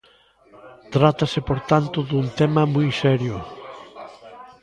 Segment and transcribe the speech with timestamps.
[0.93, 3.37] Trátase, por tanto, dun tema moi serio.